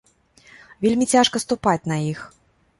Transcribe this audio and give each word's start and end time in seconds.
Вельмі 0.85 1.05
цяжка 1.13 1.43
ступаць 1.45 1.79
на 1.95 2.03
іх. 2.11 2.27